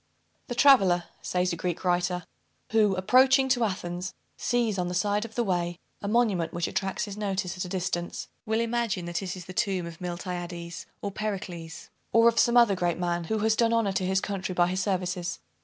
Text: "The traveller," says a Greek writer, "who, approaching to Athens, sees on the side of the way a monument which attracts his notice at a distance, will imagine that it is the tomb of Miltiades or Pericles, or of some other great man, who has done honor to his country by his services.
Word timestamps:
"The 0.47 0.55
traveller," 0.55 1.03
says 1.21 1.53
a 1.53 1.55
Greek 1.55 1.83
writer, 1.85 2.23
"who, 2.71 2.95
approaching 2.95 3.47
to 3.49 3.63
Athens, 3.63 4.15
sees 4.35 4.79
on 4.79 4.87
the 4.87 4.95
side 4.95 5.25
of 5.25 5.35
the 5.35 5.43
way 5.43 5.77
a 6.01 6.07
monument 6.07 6.53
which 6.53 6.67
attracts 6.67 7.05
his 7.05 7.17
notice 7.17 7.55
at 7.55 7.65
a 7.65 7.69
distance, 7.69 8.27
will 8.43 8.61
imagine 8.61 9.05
that 9.05 9.21
it 9.21 9.35
is 9.35 9.45
the 9.45 9.53
tomb 9.53 9.85
of 9.85 10.01
Miltiades 10.01 10.87
or 11.03 11.11
Pericles, 11.11 11.91
or 12.11 12.27
of 12.27 12.39
some 12.39 12.57
other 12.57 12.73
great 12.75 12.97
man, 12.97 13.25
who 13.25 13.37
has 13.41 13.55
done 13.55 13.73
honor 13.73 13.91
to 13.93 14.05
his 14.07 14.21
country 14.21 14.55
by 14.55 14.65
his 14.69 14.81
services. 14.81 15.37